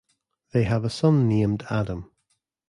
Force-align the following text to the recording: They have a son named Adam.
They 0.51 0.63
have 0.63 0.83
a 0.83 0.89
son 0.89 1.27
named 1.27 1.63
Adam. 1.69 2.09